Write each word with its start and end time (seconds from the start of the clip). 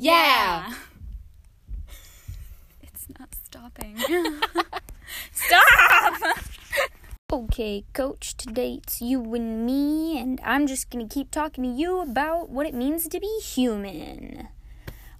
Yeah. 0.00 0.72
It's 2.82 3.06
not 3.18 3.28
stopping. 3.44 3.98
Stop! 5.32 6.14
Okay, 7.32 7.84
coach, 7.92 8.36
today 8.36 8.80
it's 8.82 9.00
you 9.00 9.22
and 9.34 9.64
me, 9.64 10.18
and 10.18 10.40
I'm 10.42 10.66
just 10.66 10.90
gonna 10.90 11.06
keep 11.06 11.30
talking 11.30 11.62
to 11.62 11.70
you 11.70 12.00
about 12.00 12.50
what 12.50 12.66
it 12.66 12.74
means 12.74 13.06
to 13.06 13.20
be 13.20 13.38
human. 13.38 14.48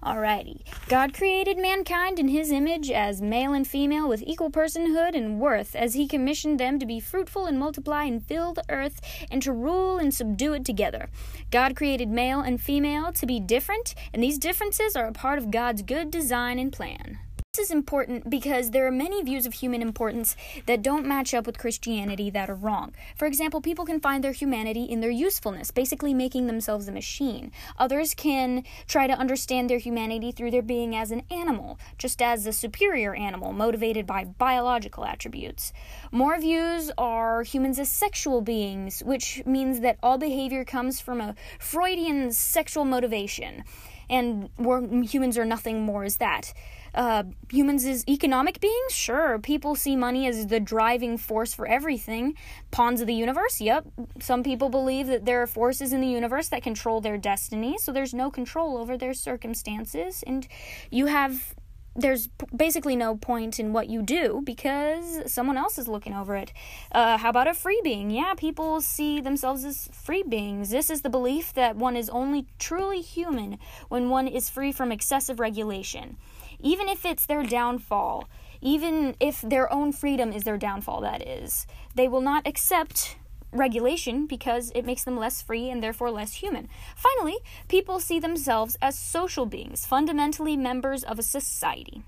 Alrighty. 0.03 0.61
God 0.87 1.13
created 1.13 1.59
mankind 1.59 2.17
in 2.17 2.27
his 2.27 2.51
image 2.51 2.89
as 2.89 3.21
male 3.21 3.53
and 3.53 3.67
female 3.67 4.09
with 4.09 4.23
equal 4.25 4.49
personhood 4.49 5.15
and 5.15 5.39
worth, 5.39 5.75
as 5.75 5.93
he 5.93 6.07
commissioned 6.07 6.59
them 6.59 6.79
to 6.79 6.87
be 6.87 6.99
fruitful 6.99 7.45
and 7.45 7.59
multiply 7.59 8.05
and 8.05 8.25
fill 8.25 8.53
the 8.53 8.63
earth 8.67 8.99
and 9.29 9.43
to 9.43 9.51
rule 9.51 9.99
and 9.99 10.11
subdue 10.11 10.53
it 10.53 10.65
together. 10.65 11.07
God 11.51 11.75
created 11.75 12.09
male 12.09 12.39
and 12.39 12.59
female 12.59 13.11
to 13.13 13.25
be 13.27 13.39
different, 13.39 13.93
and 14.11 14.23
these 14.23 14.39
differences 14.39 14.95
are 14.95 15.05
a 15.05 15.13
part 15.13 15.37
of 15.37 15.51
God's 15.51 15.83
good 15.83 16.09
design 16.09 16.57
and 16.57 16.73
plan. 16.73 17.19
This 17.53 17.67
is 17.67 17.75
important 17.75 18.29
because 18.29 18.71
there 18.71 18.87
are 18.87 18.91
many 18.91 19.21
views 19.23 19.45
of 19.45 19.55
human 19.55 19.81
importance 19.81 20.37
that 20.67 20.81
don't 20.81 21.05
match 21.05 21.33
up 21.33 21.45
with 21.45 21.57
Christianity 21.57 22.29
that 22.29 22.49
are 22.49 22.55
wrong. 22.55 22.93
For 23.17 23.25
example, 23.25 23.59
people 23.59 23.83
can 23.83 23.99
find 23.99 24.23
their 24.23 24.31
humanity 24.31 24.85
in 24.85 25.01
their 25.01 25.09
usefulness, 25.09 25.69
basically 25.69 26.13
making 26.13 26.47
themselves 26.47 26.87
a 26.87 26.93
machine. 26.93 27.51
Others 27.77 28.13
can 28.13 28.63
try 28.87 29.05
to 29.05 29.19
understand 29.19 29.69
their 29.69 29.79
humanity 29.79 30.31
through 30.31 30.51
their 30.51 30.61
being 30.61 30.95
as 30.95 31.11
an 31.11 31.23
animal, 31.29 31.77
just 31.97 32.21
as 32.21 32.45
a 32.45 32.53
superior 32.53 33.13
animal, 33.13 33.51
motivated 33.51 34.07
by 34.07 34.23
biological 34.23 35.03
attributes. 35.03 35.73
More 36.09 36.39
views 36.39 36.89
are 36.97 37.43
humans 37.43 37.79
as 37.79 37.89
sexual 37.89 38.39
beings, 38.39 39.03
which 39.03 39.45
means 39.45 39.81
that 39.81 39.97
all 40.01 40.17
behavior 40.17 40.63
comes 40.63 41.01
from 41.01 41.19
a 41.19 41.35
Freudian 41.59 42.31
sexual 42.31 42.85
motivation, 42.85 43.65
and 44.11 44.49
we 44.57 45.07
humans 45.07 45.37
are 45.37 45.45
nothing 45.45 45.81
more 45.81 46.03
as 46.03 46.17
that 46.17 46.53
uh, 46.93 47.23
humans 47.49 47.85
as 47.85 48.07
economic 48.07 48.59
beings? 48.59 48.91
Sure. 48.93 49.39
People 49.39 49.75
see 49.75 49.95
money 49.95 50.27
as 50.27 50.47
the 50.47 50.59
driving 50.59 51.17
force 51.17 51.53
for 51.53 51.67
everything. 51.67 52.35
Pawns 52.71 53.01
of 53.01 53.07
the 53.07 53.13
universe? 53.13 53.61
Yep. 53.61 53.85
Some 54.19 54.43
people 54.43 54.69
believe 54.69 55.07
that 55.07 55.25
there 55.25 55.41
are 55.41 55.47
forces 55.47 55.93
in 55.93 56.01
the 56.01 56.07
universe 56.07 56.49
that 56.49 56.63
control 56.63 57.01
their 57.01 57.17
destiny, 57.17 57.77
so 57.77 57.91
there's 57.91 58.13
no 58.13 58.29
control 58.29 58.77
over 58.77 58.97
their 58.97 59.13
circumstances, 59.13 60.23
and 60.27 60.47
you 60.89 61.05
have. 61.07 61.55
There's 61.95 62.29
basically 62.55 62.95
no 62.95 63.17
point 63.17 63.59
in 63.59 63.73
what 63.73 63.89
you 63.89 64.01
do 64.01 64.41
because 64.45 65.31
someone 65.31 65.57
else 65.57 65.77
is 65.77 65.87
looking 65.87 66.13
over 66.13 66.35
it. 66.35 66.53
Uh, 66.91 67.17
how 67.17 67.29
about 67.29 67.47
a 67.47 67.53
free 67.53 67.81
being? 67.83 68.09
Yeah, 68.09 68.33
people 68.35 68.79
see 68.79 69.19
themselves 69.19 69.65
as 69.65 69.89
free 69.91 70.23
beings. 70.23 70.69
This 70.69 70.89
is 70.89 71.01
the 71.01 71.09
belief 71.09 71.53
that 71.53 71.75
one 71.75 71.97
is 71.97 72.09
only 72.09 72.47
truly 72.57 73.01
human 73.01 73.57
when 73.89 74.09
one 74.09 74.27
is 74.27 74.49
free 74.49 74.71
from 74.71 74.91
excessive 74.91 75.39
regulation 75.39 76.17
even 76.61 76.87
if 76.87 77.05
it's 77.05 77.25
their 77.25 77.43
downfall, 77.43 78.29
even 78.61 79.15
if 79.19 79.41
their 79.41 79.71
own 79.71 79.91
freedom 79.91 80.31
is 80.31 80.43
their 80.43 80.57
downfall, 80.57 81.01
that 81.01 81.27
is, 81.27 81.65
they 81.95 82.07
will 82.07 82.21
not 82.21 82.47
accept 82.47 83.17
regulation 83.51 84.27
because 84.27 84.71
it 84.75 84.85
makes 84.85 85.03
them 85.03 85.17
less 85.17 85.41
free 85.41 85.69
and 85.69 85.83
therefore 85.83 86.11
less 86.11 86.35
human. 86.35 86.69
Finally, 86.95 87.37
people 87.67 87.99
see 87.99 88.19
themselves 88.19 88.77
as 88.81 88.97
social 88.97 89.45
beings, 89.45 89.85
fundamentally 89.85 90.55
members 90.55 91.03
of 91.03 91.19
a 91.19 91.23
society. 91.23 92.03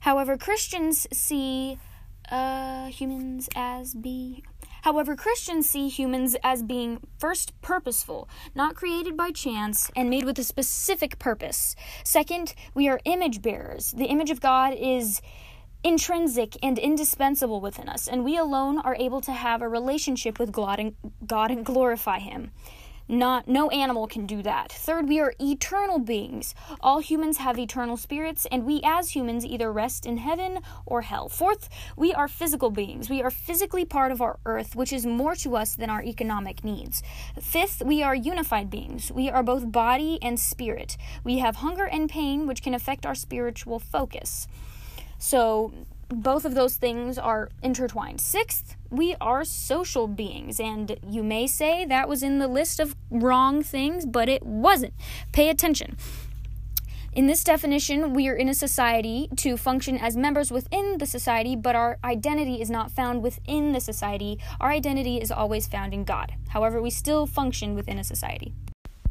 However, 0.00 0.36
Christians 0.36 1.06
see 1.12 1.78
uh, 2.30 2.86
humans 2.86 3.48
as 3.54 3.94
being 3.94 4.42
However, 4.82 5.16
Christians 5.16 5.70
see 5.70 5.88
humans 5.88 6.36
as 6.44 6.62
being 6.62 7.00
first 7.18 7.58
purposeful, 7.62 8.28
not 8.54 8.74
created 8.74 9.16
by 9.16 9.30
chance, 9.30 9.90
and 9.96 10.10
made 10.10 10.26
with 10.26 10.38
a 10.38 10.44
specific 10.44 11.18
purpose. 11.18 11.74
Second, 12.04 12.54
we 12.74 12.86
are 12.86 13.00
image 13.06 13.40
bearers. 13.40 13.92
The 13.92 14.04
image 14.04 14.28
of 14.28 14.42
God 14.42 14.74
is 14.78 15.22
intrinsic 15.84 16.56
and 16.62 16.78
indispensable 16.78 17.60
within 17.60 17.88
us, 17.88 18.08
and 18.08 18.24
we 18.24 18.36
alone 18.36 18.78
are 18.78 18.96
able 18.96 19.20
to 19.20 19.32
have 19.32 19.62
a 19.62 19.68
relationship 19.68 20.38
with 20.38 20.50
God 20.50 20.80
and, 20.80 20.94
God 21.26 21.50
and 21.50 21.64
glorify 21.64 22.18
Him. 22.18 22.50
Not 23.06 23.46
no 23.46 23.68
animal 23.68 24.06
can 24.06 24.24
do 24.24 24.42
that. 24.42 24.72
Third, 24.72 25.10
we 25.10 25.20
are 25.20 25.34
eternal 25.38 25.98
beings. 25.98 26.54
All 26.80 27.00
humans 27.00 27.36
have 27.36 27.58
eternal 27.58 27.98
spirits, 27.98 28.46
and 28.50 28.64
we 28.64 28.80
as 28.82 29.10
humans 29.10 29.44
either 29.44 29.70
rest 29.70 30.06
in 30.06 30.16
heaven 30.16 30.60
or 30.86 31.02
hell. 31.02 31.28
Fourth, 31.28 31.68
we 31.98 32.14
are 32.14 32.28
physical 32.28 32.70
beings. 32.70 33.10
We 33.10 33.22
are 33.22 33.30
physically 33.30 33.84
part 33.84 34.10
of 34.10 34.22
our 34.22 34.38
earth, 34.46 34.74
which 34.74 34.90
is 34.90 35.04
more 35.04 35.34
to 35.36 35.54
us 35.54 35.76
than 35.76 35.90
our 35.90 36.02
economic 36.02 36.64
needs. 36.64 37.02
Fifth, 37.38 37.82
we 37.84 38.02
are 38.02 38.14
unified 38.14 38.70
beings. 38.70 39.12
We 39.12 39.28
are 39.28 39.42
both 39.42 39.70
body 39.70 40.18
and 40.22 40.40
spirit. 40.40 40.96
We 41.22 41.40
have 41.40 41.56
hunger 41.56 41.84
and 41.84 42.08
pain, 42.08 42.46
which 42.46 42.62
can 42.62 42.72
affect 42.72 43.04
our 43.04 43.14
spiritual 43.14 43.80
focus. 43.80 44.48
So, 45.24 45.72
both 46.10 46.44
of 46.44 46.54
those 46.54 46.76
things 46.76 47.16
are 47.16 47.48
intertwined. 47.62 48.20
Sixth, 48.20 48.76
we 48.90 49.16
are 49.22 49.42
social 49.42 50.06
beings, 50.06 50.60
and 50.60 50.98
you 51.08 51.22
may 51.22 51.46
say 51.46 51.86
that 51.86 52.10
was 52.10 52.22
in 52.22 52.40
the 52.40 52.46
list 52.46 52.78
of 52.78 52.94
wrong 53.10 53.62
things, 53.62 54.04
but 54.04 54.28
it 54.28 54.42
wasn't. 54.42 54.92
Pay 55.32 55.48
attention. 55.48 55.96
In 57.14 57.26
this 57.26 57.42
definition, 57.42 58.12
we 58.12 58.28
are 58.28 58.36
in 58.36 58.50
a 58.50 58.54
society 58.54 59.30
to 59.36 59.56
function 59.56 59.96
as 59.96 60.14
members 60.14 60.50
within 60.50 60.98
the 60.98 61.06
society, 61.06 61.56
but 61.56 61.74
our 61.74 61.96
identity 62.04 62.60
is 62.60 62.68
not 62.68 62.90
found 62.90 63.22
within 63.22 63.72
the 63.72 63.80
society. 63.80 64.38
Our 64.60 64.72
identity 64.72 65.22
is 65.22 65.32
always 65.32 65.66
found 65.66 65.94
in 65.94 66.04
God. 66.04 66.34
However, 66.50 66.82
we 66.82 66.90
still 66.90 67.24
function 67.26 67.74
within 67.74 67.98
a 67.98 68.04
society. 68.04 68.52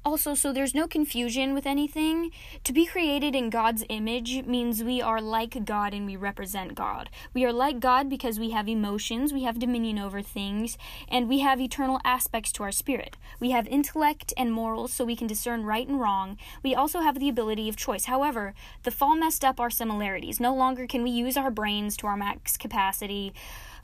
Also, 0.05 0.33
so 0.33 0.51
there's 0.51 0.75
no 0.75 0.85
confusion 0.85 1.53
with 1.53 1.65
anything. 1.65 2.31
To 2.65 2.73
be 2.73 2.85
created 2.85 3.35
in 3.35 3.49
God's 3.49 3.85
image 3.87 4.45
means 4.45 4.83
we 4.83 5.01
are 5.01 5.21
like 5.21 5.63
God 5.63 5.93
and 5.93 6.05
we 6.05 6.17
represent 6.17 6.75
God. 6.75 7.09
We 7.33 7.45
are 7.45 7.53
like 7.53 7.79
God 7.79 8.09
because 8.09 8.37
we 8.37 8.49
have 8.49 8.67
emotions, 8.67 9.31
we 9.31 9.43
have 9.43 9.59
dominion 9.59 9.97
over 9.97 10.21
things, 10.21 10.77
and 11.07 11.29
we 11.29 11.39
have 11.39 11.61
eternal 11.61 12.01
aspects 12.03 12.51
to 12.53 12.63
our 12.63 12.71
spirit. 12.73 13.15
We 13.39 13.51
have 13.51 13.65
intellect 13.67 14.33
and 14.35 14.51
morals 14.51 14.91
so 14.91 15.05
we 15.05 15.15
can 15.15 15.27
discern 15.27 15.63
right 15.63 15.87
and 15.87 16.01
wrong. 16.01 16.37
We 16.63 16.75
also 16.75 16.99
have 16.99 17.17
the 17.17 17.29
ability 17.29 17.69
of 17.69 17.77
choice. 17.77 18.05
However, 18.05 18.53
the 18.83 18.91
fall 18.91 19.15
messed 19.15 19.45
up 19.45 19.61
our 19.61 19.69
similarities. 19.69 20.37
No 20.37 20.53
longer 20.53 20.85
can 20.85 21.03
we 21.03 21.11
use 21.11 21.37
our 21.37 21.49
brains 21.49 21.95
to 21.97 22.07
our 22.07 22.17
max 22.17 22.57
capacity 22.57 23.33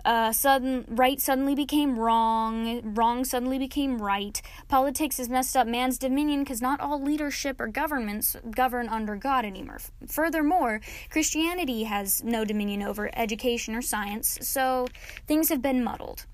uh, 0.06 0.32
sudden 0.32 0.86
right 0.88 1.20
suddenly 1.20 1.56
became 1.56 1.98
wrong, 1.98 2.82
wrong 2.94 3.26
suddenly 3.26 3.60
became 3.60 4.02
right. 4.02 4.42
Politics 4.68 5.18
has 5.18 5.30
messed 5.30 5.56
up 5.56 5.68
man's 5.68 5.98
dominion 5.98 6.44
because 6.44 6.62
not 6.62 6.80
all 6.80 7.02
leadership 7.02 7.60
or 7.60 7.68
governments 7.68 8.36
govern 8.52 8.88
under 8.90 9.16
God 9.16 9.46
anymore. 9.46 9.80
Furthermore, 10.08 10.82
Christianity 11.10 11.84
has 11.84 12.24
no 12.24 12.46
dominion 12.46 12.84
over 12.84 13.10
education 13.14 13.76
or 13.76 13.82
science, 13.82 14.38
so 14.42 14.88
things 15.28 15.50
have 15.50 15.62
been 15.62 15.84
muddled. 15.84 16.26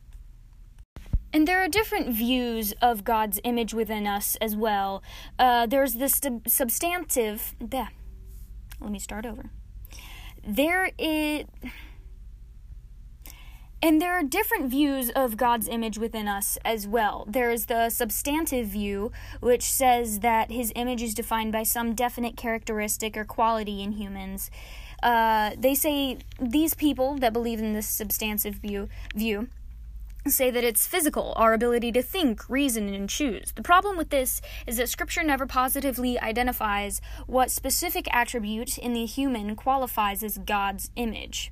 And 1.33 1.45
there 1.45 1.61
are 1.61 1.67
different 1.67 2.15
views 2.15 2.73
of 2.81 3.03
God's 3.03 3.41
image 3.43 3.73
within 3.73 4.07
us 4.07 4.37
as 4.39 4.55
well. 4.55 5.03
Uh, 5.37 5.65
there's 5.65 5.95
this 5.95 6.21
substantive. 6.47 7.55
Bleh, 7.59 7.89
let 8.79 8.91
me 8.91 8.99
start 8.99 9.25
over. 9.25 9.49
There 10.47 10.91
is. 10.97 11.43
And 13.85 14.01
there 14.01 14.13
are 14.13 14.23
different 14.23 14.71
views 14.71 15.11
of 15.11 15.37
God's 15.37 15.67
image 15.67 15.99
within 15.99 16.27
us 16.27 16.57
as 16.65 16.87
well. 16.87 17.23
There 17.29 17.51
is 17.51 17.67
the 17.67 17.91
substantive 17.91 18.65
view, 18.65 19.11
which 19.41 19.61
says 19.61 20.21
that 20.21 20.49
his 20.49 20.73
image 20.75 21.03
is 21.03 21.13
defined 21.13 21.51
by 21.51 21.61
some 21.61 21.93
definite 21.93 22.35
characteristic 22.35 23.15
or 23.15 23.25
quality 23.25 23.83
in 23.83 23.91
humans. 23.91 24.49
Uh, 25.03 25.51
they 25.55 25.75
say 25.75 26.17
these 26.41 26.73
people 26.73 27.19
that 27.19 27.31
believe 27.31 27.59
in 27.59 27.73
this 27.73 27.87
substantive 27.87 28.55
view 28.55 28.89
view 29.13 29.49
say 30.27 30.49
that 30.49 30.63
it's 30.63 30.87
physical, 30.87 31.33
our 31.35 31.53
ability 31.53 31.91
to 31.91 32.01
think, 32.01 32.49
reason, 32.49 32.91
and 32.91 33.07
choose. 33.07 33.51
The 33.51 33.61
problem 33.61 33.97
with 33.97 34.09
this 34.09 34.41
is 34.65 34.77
that 34.77 34.89
Scripture 34.89 35.21
never 35.21 35.45
positively 35.45 36.19
identifies 36.19 37.01
what 37.27 37.51
specific 37.51 38.07
attribute 38.11 38.79
in 38.79 38.93
the 38.93 39.05
human 39.05 39.55
qualifies 39.55 40.23
as 40.23 40.39
God's 40.39 40.89
image. 40.95 41.51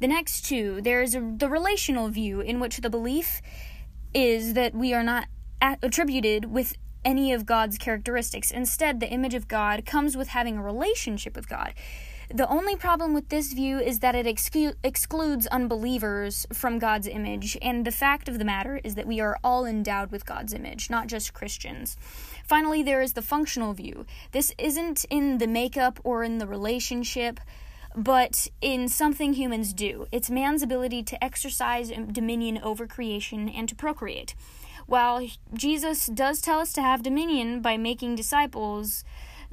The 0.00 0.08
next 0.08 0.44
two, 0.44 0.80
there 0.80 1.02
is 1.02 1.14
a, 1.14 1.20
the 1.20 1.48
relational 1.48 2.08
view, 2.08 2.40
in 2.40 2.60
which 2.60 2.78
the 2.78 2.90
belief 2.90 3.42
is 4.14 4.54
that 4.54 4.74
we 4.74 4.94
are 4.94 5.02
not 5.02 5.26
attributed 5.60 6.46
with 6.46 6.76
any 7.04 7.32
of 7.32 7.46
God's 7.46 7.78
characteristics. 7.78 8.50
Instead, 8.50 9.00
the 9.00 9.08
image 9.08 9.34
of 9.34 9.48
God 9.48 9.84
comes 9.84 10.16
with 10.16 10.28
having 10.28 10.58
a 10.58 10.62
relationship 10.62 11.34
with 11.34 11.48
God. 11.48 11.74
The 12.32 12.48
only 12.48 12.76
problem 12.76 13.14
with 13.14 13.30
this 13.30 13.54
view 13.54 13.78
is 13.78 14.00
that 14.00 14.14
it 14.14 14.26
exclu- 14.26 14.74
excludes 14.84 15.46
unbelievers 15.46 16.46
from 16.52 16.78
God's 16.78 17.08
image, 17.08 17.56
and 17.62 17.86
the 17.86 17.90
fact 17.90 18.28
of 18.28 18.38
the 18.38 18.44
matter 18.44 18.80
is 18.84 18.96
that 18.96 19.06
we 19.06 19.18
are 19.18 19.38
all 19.42 19.64
endowed 19.64 20.12
with 20.12 20.26
God's 20.26 20.52
image, 20.52 20.90
not 20.90 21.06
just 21.06 21.32
Christians. 21.32 21.96
Finally, 22.44 22.82
there 22.82 23.00
is 23.00 23.14
the 23.14 23.22
functional 23.22 23.72
view. 23.72 24.04
This 24.32 24.52
isn't 24.58 25.06
in 25.08 25.38
the 25.38 25.46
makeup 25.46 26.00
or 26.04 26.22
in 26.22 26.36
the 26.36 26.46
relationship 26.46 27.40
but 27.96 28.48
in 28.60 28.88
something 28.88 29.34
humans 29.34 29.72
do. 29.72 30.06
It's 30.12 30.30
man's 30.30 30.62
ability 30.62 31.02
to 31.04 31.24
exercise 31.24 31.90
dominion 32.12 32.58
over 32.62 32.86
creation 32.86 33.48
and 33.48 33.68
to 33.68 33.74
procreate. 33.74 34.34
While 34.86 35.26
Jesus 35.52 36.06
does 36.06 36.40
tell 36.40 36.60
us 36.60 36.72
to 36.72 36.82
have 36.82 37.02
dominion 37.02 37.60
by 37.60 37.76
making 37.76 38.16
disciples, 38.16 39.04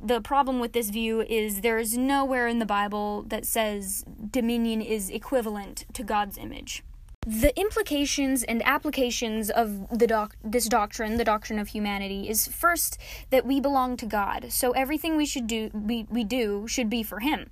the 0.02 0.22
problem 0.22 0.60
with 0.60 0.74
this 0.74 0.90
view 0.90 1.22
is 1.22 1.62
there 1.62 1.78
is 1.78 1.98
nowhere 1.98 2.48
in 2.48 2.60
the 2.60 2.66
Bible 2.66 3.24
that 3.28 3.46
says 3.46 4.06
dominion 4.32 4.82
is 4.82 5.10
equivalent 5.10 5.86
to 5.94 6.04
God's 6.04 6.38
image. 6.38 6.84
The 7.28 7.58
implications 7.60 8.44
and 8.44 8.62
applications 8.66 9.50
of 9.50 9.90
the 9.90 10.06
doc- 10.06 10.36
this 10.44 10.68
doctrine, 10.68 11.18
the 11.18 11.24
doctrine 11.24 11.58
of 11.58 11.70
humanity, 11.70 12.30
is 12.30 12.48
first 12.48 13.00
that 13.32 13.46
we 13.46 13.60
belong 13.60 13.98
to 13.98 14.06
God. 14.06 14.52
So 14.52 14.72
everything 14.72 15.18
we 15.18 15.26
should 15.26 15.48
do 15.48 15.72
we, 15.74 16.06
we 16.10 16.24
do 16.24 16.68
should 16.68 16.90
be 16.90 17.02
for 17.02 17.22
him. 17.22 17.50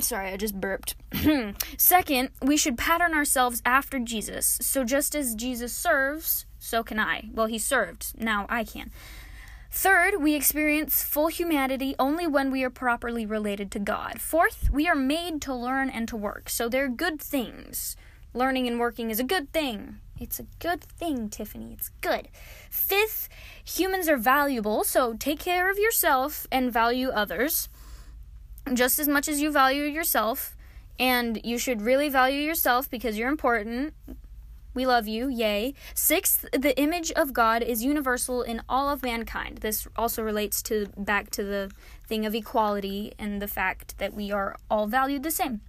Sorry, 0.00 0.32
I 0.32 0.36
just 0.36 0.60
burped. 0.60 0.96
Second, 1.78 2.30
we 2.42 2.56
should 2.56 2.76
pattern 2.76 3.14
ourselves 3.14 3.62
after 3.64 3.98
Jesus. 3.98 4.58
So 4.60 4.84
just 4.84 5.14
as 5.14 5.34
Jesus 5.34 5.72
serves, 5.72 6.46
so 6.58 6.82
can 6.82 6.98
I. 6.98 7.30
Well, 7.32 7.46
he 7.46 7.58
served. 7.58 8.12
Now 8.18 8.46
I 8.48 8.64
can. 8.64 8.90
Third, 9.70 10.22
we 10.22 10.34
experience 10.34 11.02
full 11.02 11.28
humanity 11.28 11.94
only 11.98 12.26
when 12.26 12.50
we 12.50 12.62
are 12.62 12.70
properly 12.70 13.26
related 13.26 13.70
to 13.72 13.78
God. 13.78 14.20
Fourth, 14.20 14.70
we 14.72 14.88
are 14.88 14.94
made 14.94 15.42
to 15.42 15.54
learn 15.54 15.90
and 15.90 16.06
to 16.08 16.16
work. 16.16 16.48
So 16.48 16.68
they're 16.68 16.88
good 16.88 17.20
things. 17.20 17.96
Learning 18.32 18.66
and 18.66 18.78
working 18.78 19.10
is 19.10 19.18
a 19.20 19.24
good 19.24 19.52
thing. 19.52 19.96
It's 20.18 20.38
a 20.38 20.46
good 20.60 20.80
thing, 20.80 21.28
Tiffany. 21.28 21.72
It's 21.72 21.90
good. 22.00 22.28
Fifth, 22.70 23.28
humans 23.64 24.08
are 24.08 24.16
valuable, 24.16 24.84
so 24.84 25.14
take 25.14 25.40
care 25.40 25.70
of 25.70 25.78
yourself 25.78 26.46
and 26.52 26.72
value 26.72 27.08
others 27.08 27.68
just 28.72 28.98
as 28.98 29.08
much 29.08 29.28
as 29.28 29.40
you 29.40 29.52
value 29.52 29.84
yourself. 29.84 30.56
And 30.98 31.40
you 31.42 31.58
should 31.58 31.82
really 31.82 32.08
value 32.08 32.40
yourself 32.40 32.88
because 32.88 33.18
you're 33.18 33.28
important. 33.28 33.94
We 34.74 34.86
love 34.86 35.06
you, 35.06 35.28
yay. 35.28 35.74
Sixth, 35.94 36.46
the 36.52 36.76
image 36.78 37.12
of 37.12 37.32
God 37.32 37.62
is 37.62 37.84
universal 37.84 38.42
in 38.42 38.62
all 38.68 38.88
of 38.88 39.02
mankind. 39.02 39.58
This 39.58 39.86
also 39.96 40.22
relates 40.22 40.62
to 40.64 40.88
back 40.96 41.30
to 41.30 41.44
the 41.44 41.70
thing 42.06 42.26
of 42.26 42.34
equality 42.34 43.12
and 43.18 43.40
the 43.40 43.48
fact 43.48 43.98
that 43.98 44.14
we 44.14 44.32
are 44.32 44.56
all 44.70 44.86
valued 44.86 45.22
the 45.22 45.30
same. 45.30 45.60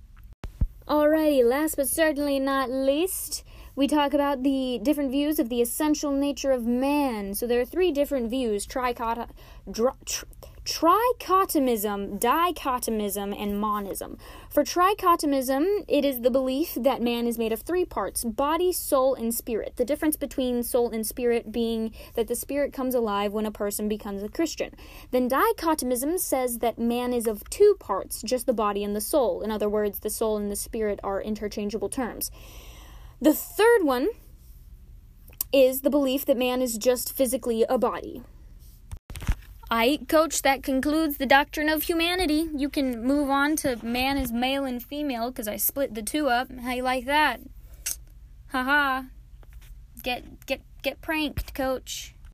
Alrighty, 0.88 1.44
last 1.44 1.78
but 1.78 1.88
certainly 1.88 2.40
not 2.40 2.70
least, 2.70 3.44
we 3.76 3.88
talk 3.88 4.14
about 4.14 4.44
the 4.44 4.80
different 4.82 5.12
views 5.12 5.40
of 5.40 5.50
the 5.50 5.62
essential 5.62 6.12
nature 6.12 6.52
of 6.52 6.66
man. 6.66 7.34
So 7.34 7.48
there 7.48 7.62
are 7.62 7.66
three 7.66 7.92
different 7.92 8.30
views: 8.30 8.66
tricot, 8.68 9.28
dr- 9.70 10.06
tr- 10.06 10.26
trichotomism, 10.66 12.20
dichotomism, 12.20 13.32
and 13.34 13.60
monism. 13.60 14.18
For 14.50 14.64
trichotomism, 14.64 15.86
it 15.88 16.04
is 16.04 16.22
the 16.22 16.32
belief 16.32 16.74
that 16.76 17.04
man 17.04 17.28
is 17.28 17.38
made 17.38 17.52
of 17.52 17.62
three 17.62 17.86
parts 17.86 18.24
body, 18.26 18.74
soul, 18.74 19.14
and 19.14 19.34
spirit. 19.34 19.74
The 19.76 19.86
difference 19.86 20.18
between 20.18 20.64
soul 20.64 20.90
and 20.90 21.06
spirit 21.06 21.52
being 21.52 21.94
that 22.16 22.28
the 22.28 22.36
spirit 22.36 22.74
comes 22.74 22.96
alive 22.96 23.32
when 23.32 23.46
a 23.46 23.52
person 23.52 23.88
becomes 23.88 24.24
a 24.24 24.30
Christian. 24.30 24.76
Then 25.12 25.28
dichotomism 25.28 26.18
says 26.18 26.58
that 26.60 26.80
man 26.80 27.14
is 27.14 27.28
of 27.28 27.48
two 27.52 27.76
parts, 27.80 28.24
just 28.24 28.48
the 28.48 28.54
body 28.54 28.84
and 28.84 28.96
the 28.96 29.02
soul. 29.02 29.44
In 29.44 29.52
other 29.52 29.70
words, 29.70 30.00
the 30.00 30.10
soul 30.10 30.36
and 30.36 30.50
the 30.50 30.56
spirit 30.56 31.00
are 31.04 31.22
interchangeable 31.22 31.90
terms. 31.90 32.32
The 33.22 33.36
third 33.36 33.84
one 33.84 34.10
is 35.54 35.82
the 35.82 35.92
belief 35.92 36.26
that 36.26 36.38
man 36.38 36.62
is 36.62 36.78
just 36.78 37.14
physically 37.14 37.64
a 37.70 37.78
body. 37.78 38.24
I 39.70 40.00
coach 40.08 40.42
that 40.44 40.64
concludes 40.64 41.18
the 41.18 41.26
doctrine 41.26 41.70
of 41.70 41.84
humanity. 41.84 42.50
You 42.56 42.70
can 42.70 43.04
move 43.04 43.30
on 43.30 43.56
to 43.58 43.84
man 43.84 44.18
is 44.18 44.32
male 44.32 44.64
and 44.64 44.82
female 44.82 45.32
because 45.32 45.48
I 45.48 45.58
split 45.58 45.96
the 45.96 46.04
two 46.04 46.28
up. 46.28 46.50
How 46.60 46.74
you 46.74 46.84
like 46.84 47.06
that? 47.06 47.42
Haha. 48.48 49.04
Get 50.04 50.46
get 50.46 50.62
get 50.82 51.02
pranked, 51.02 51.54
coach. 51.54 52.15